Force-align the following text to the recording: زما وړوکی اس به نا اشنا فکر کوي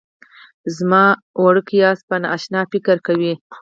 زما 0.77 1.05
وړوکی 1.43 1.77
اس 1.89 1.99
به 2.07 2.15
نا 2.21 2.27
اشنا 2.37 2.61
فکر 2.71 2.97
کوي 3.07 3.33